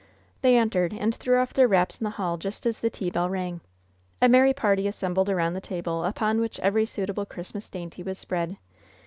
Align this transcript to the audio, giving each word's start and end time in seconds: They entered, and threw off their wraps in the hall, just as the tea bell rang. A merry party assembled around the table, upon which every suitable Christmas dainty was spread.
They 0.41 0.57
entered, 0.57 0.93
and 0.95 1.13
threw 1.13 1.37
off 1.37 1.53
their 1.53 1.67
wraps 1.67 1.99
in 2.01 2.05
the 2.05 2.09
hall, 2.09 2.37
just 2.37 2.65
as 2.65 2.79
the 2.79 2.89
tea 2.89 3.11
bell 3.11 3.29
rang. 3.29 3.61
A 4.19 4.27
merry 4.27 4.51
party 4.51 4.87
assembled 4.87 5.29
around 5.29 5.53
the 5.53 5.61
table, 5.61 6.05
upon 6.05 6.41
which 6.41 6.59
every 6.61 6.87
suitable 6.87 7.27
Christmas 7.27 7.69
dainty 7.69 8.01
was 8.01 8.17
spread. 8.17 8.57